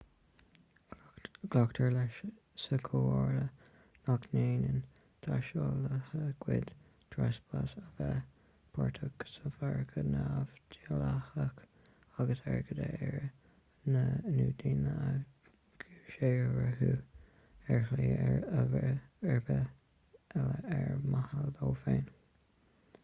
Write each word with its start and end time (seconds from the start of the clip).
glactar 1.55 1.89
leis 1.95 2.15
sa 2.61 2.77
chomhairle 2.85 3.41
nach 4.05 4.23
ndéanann 4.31 4.79
taistealaithe 5.27 6.21
goid 6.45 6.71
treaspás 7.15 7.75
a 7.81 7.83
bheith 7.99 8.31
páirteach 8.77 9.25
sa 9.35 9.51
mhargadh 9.59 10.09
neamhdhleathach 10.15 11.61
airgead 12.55 12.81
a 12.87 12.89
iarraidh 12.95 13.93
nó 13.97 14.03
daoine 14.25 14.95
a 14.95 14.97
dhúshaothrú 15.85 16.91
ar 17.77 17.85
shlí 17.91 18.09
ar 18.25 18.65
bith 18.75 19.53
eile 19.61 20.49
ar 20.81 20.97
mhaithe 21.13 21.47
leo 21.53 21.71
féin 21.85 22.11